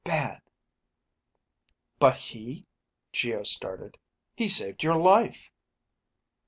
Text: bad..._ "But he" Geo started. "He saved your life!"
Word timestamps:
bad..._ 0.03 0.37
"But 1.99 2.15
he" 2.15 2.65
Geo 3.13 3.43
started. 3.43 3.99
"He 4.35 4.47
saved 4.47 4.81
your 4.81 4.95
life!" 4.97 5.51